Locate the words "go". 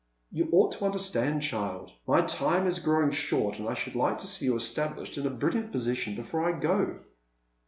6.59-7.01